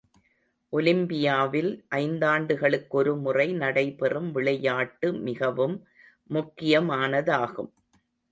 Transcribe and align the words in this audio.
ஒலிம்பியாவில் 0.73 1.69
ஐந்தாண்டுகளுக்கொரு 1.95 3.13
முறை 3.17 3.53
நடைபெறும் 3.53 4.31
விளையாட்டு 4.31 5.13
மிகவும் 5.19 5.75
முக்கியமானதாகும். 6.29 7.71